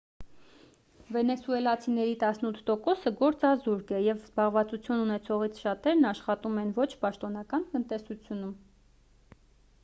[1.17, 8.59] վենեսուելացիների տասնութ տոկոսը գործազուրկ է և զբաղվածություն ունեցողներից շատերն աշխատում են ոչ պաշտոնական տնտեսությունում